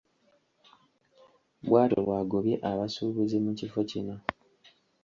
Bw’atyo 1.65 1.99
bw’agobye 2.05 2.55
abasuubuzi 2.71 3.37
mu 3.45 3.51
kifo 3.59 3.79
kino. 3.89 4.15